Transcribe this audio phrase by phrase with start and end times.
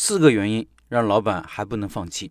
[0.00, 2.30] 四个原因让老板还不能放弃。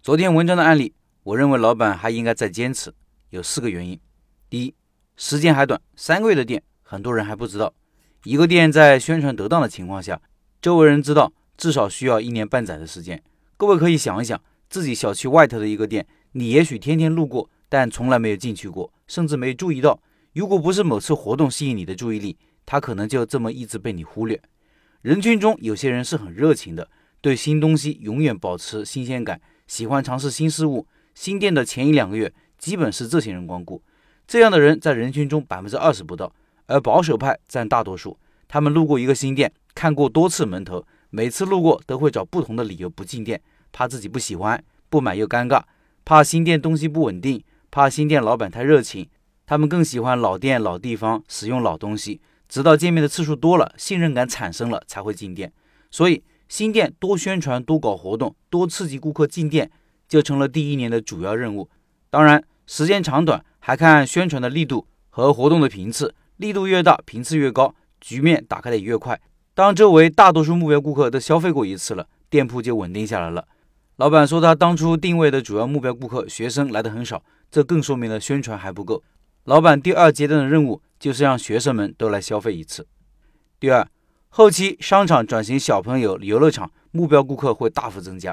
[0.00, 2.94] 昨天文章的案例，我认为老板还应该再坚持，
[3.30, 3.98] 有四个原因。
[4.48, 4.72] 第一，
[5.16, 7.74] 时间还短，三个月的店，很多人还不知道。
[8.22, 10.22] 一个店在宣传得当的情况下，
[10.60, 13.20] 周围人知道至少需要一年半载的时间。
[13.56, 14.40] 各位可以想一想，
[14.70, 20.00] 自己小区外头的一个店，你也许天天路过，但从来没有进去过，甚至没注意到。
[20.32, 24.40] 如果不是某次活动吸引你的注意力，它可能就这么一直被你忽略。
[25.02, 26.88] 人群中有些人是很热情的，
[27.20, 30.86] 对新东西永远保持新鲜感，喜欢尝试新事物。
[31.12, 33.82] 新店的前一两个月，基本是这些人光顾。
[34.28, 36.32] 这样的人在人群中百分之二十不到，
[36.66, 38.16] 而保守派占大多数。
[38.46, 45.60] 他们路过一个新店，看过多次门头，每次路过都会找不同的理由不进店，怕自己不喜欢，不买又尴尬，
[46.04, 49.08] 怕新店东西不稳定，怕新店老板太热情。
[49.46, 52.20] 他们更喜欢老店老地方，使用老东西。
[52.52, 55.50] 直到见面的次数多了，信任感产生了，才会进店。
[55.90, 59.70] 所以新店多宣传、多搞活动、多刺激顾客进店，
[60.06, 61.70] 就成了第一年的主要任务。
[62.10, 69.18] 当然，时间长短还看宣传的力度和活动的频次，力度越大，频次越高，局面打开的也越快。
[69.54, 73.48] 当周围大多数目标顾客都消费过一次了，店铺就稳定下来了。
[73.96, 79.02] 老板说他当初定位的主要目标顾客学生来的很少，这更说明了宣传还不够。
[79.44, 80.82] 老板第二阶段的任务。
[81.02, 82.86] 就是让学生们都来消费一次。
[83.58, 83.84] 第二，
[84.28, 88.32] 后期商场转型小朋友游乐场，目标顾客会大幅增加。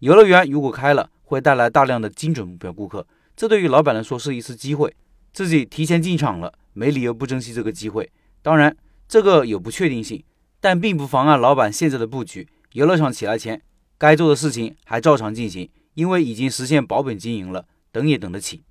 [0.00, 3.06] 游乐园如果开了，会带来大量的精准目标顾客，
[3.36, 4.92] 这对于老板来说是一次机会，
[5.32, 8.10] 自己提前进场了，没理由不珍惜这个机会。
[8.42, 10.24] 当然，这个有不确定性，
[10.60, 12.48] 但并不妨碍老板现在的布局。
[12.72, 13.62] 游乐场起来前，
[13.96, 18.64] 该做的事情还照常进行，因为已经实现保本经营了，等也等得起。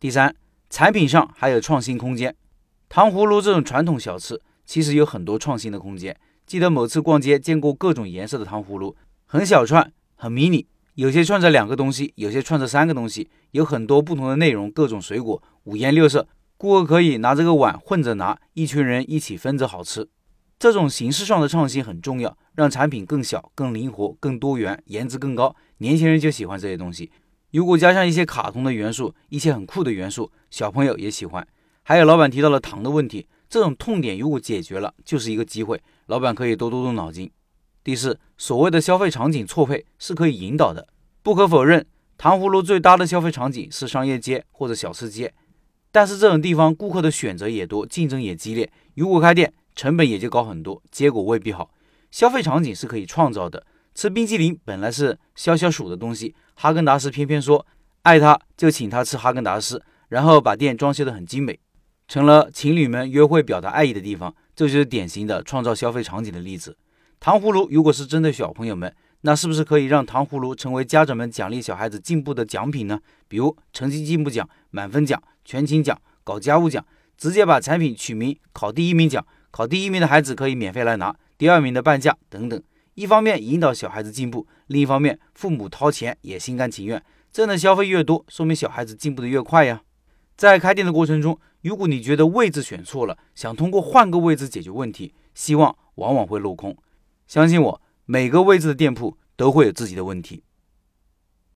[0.00, 0.34] 第三，
[0.70, 2.34] 产品上还有创新空间。
[2.88, 6.16] 糖葫芦这种传统小吃，其实有很多创新的空间。
[6.46, 8.96] 记得某次逛街见过各种颜色的糖葫芦，
[9.26, 16.26] 很小串，很迷你，有些串着两个东西，有些串着三个东西，有很多不同的内容，各种水果，五颜六色。
[16.56, 20.08] 顾客可以拿这个碗混着拿，一群人一起分着好吃。
[20.58, 25.54] 这种形式上的创新很重要，让产品更小、更灵活、更多元，颜值更高。
[25.76, 27.12] 年轻人就喜欢这些东西。
[27.50, 31.46] 如果加上一些卡通的元素，一些很酷的元素，小朋友也喜欢。
[31.82, 37.30] 还有老板提到了糖的问题，这种痛点如果解决了，就是一个机会，老板可以多多动脑筋。
[37.82, 40.86] 第四，所谓的消费场景错配是可以引导的。
[41.22, 41.86] 不可否认，
[42.18, 45.32] 糖葫芦最搭的消费场景是商业街或者小吃街，
[45.90, 51.70] 但是这种地方顾客的选择也多，竞争也激烈，如果开店成本也就高很多，结果未必好。
[52.10, 53.66] 消费场景是可以创造的。
[53.98, 57.66] 吃冰淇淋本来是消消暑的东西，哈根达斯偏偏说
[58.02, 61.58] 爱他就请他吃哈根达斯，然后把店装修得很精美。
[62.06, 66.76] 成了情侣们约会表达爱意的地方，这就是典型的创造消费场景的例子。
[67.18, 73.00] 糖葫芦如果是针对小朋友们，那是不是可以让糖葫芦成为家长们奖励小孩子进步的奖品呢？
[73.26, 76.86] 比如成绩进步奖、满分奖、全勤奖、搞家务奖，
[77.16, 82.62] 直接把产品取名“考第一名奖”，考第一名的孩子可以免费来拿，第二名的半价等等。
[82.98, 87.00] 一方面引导小孩子进步，另一方面父母掏钱也心甘情愿。
[87.30, 89.82] 这样的消费越多，说明小孩子进步的越快呀。
[90.36, 96.76] 在开店的过程中，如果你觉得位置选错了，想通过换个位置解决问题，希望往往会落空。
[97.28, 100.42] 相信我，每个位置的店铺都会有自己的问题。